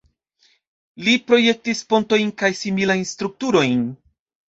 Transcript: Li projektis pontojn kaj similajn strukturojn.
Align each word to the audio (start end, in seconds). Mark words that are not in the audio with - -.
Li 1.09 1.13
projektis 1.27 1.83
pontojn 1.93 2.35
kaj 2.43 2.53
similajn 2.65 3.09
strukturojn. 3.15 3.89